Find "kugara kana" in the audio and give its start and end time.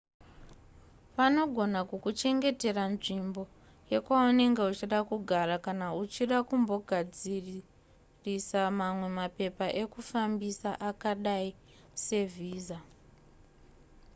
5.09-5.87